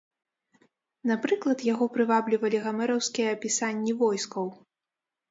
[1.09, 4.49] Напрыклад, яго прываблівалі гамераўскія апісанні войскаў.